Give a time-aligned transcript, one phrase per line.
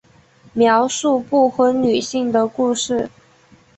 [0.53, 3.07] 描述不婚女性的故事。